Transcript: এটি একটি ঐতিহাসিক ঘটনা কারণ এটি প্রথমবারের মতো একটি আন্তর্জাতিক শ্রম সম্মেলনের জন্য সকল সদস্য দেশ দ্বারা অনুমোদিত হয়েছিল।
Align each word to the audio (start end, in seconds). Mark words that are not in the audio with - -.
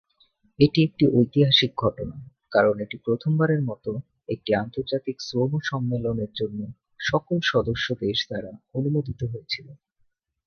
এটি 0.59 0.79
একটি 0.83 1.05
ঐতিহাসিক 1.13 1.71
ঘটনা 1.77 2.15
কারণ 2.51 2.75
এটি 2.79 2.97
প্রথমবারের 3.05 3.61
মতো 3.61 3.91
একটি 4.29 4.51
আন্তর্জাতিক 4.55 5.17
শ্রম 5.19 5.51
সম্মেলনের 5.61 6.31
জন্য 6.35 6.59
সকল 7.01 7.37
সদস্য 7.43 7.87
দেশ 8.01 8.19
দ্বারা 8.27 8.51
অনুমোদিত 8.73 9.21
হয়েছিল। 9.23 9.67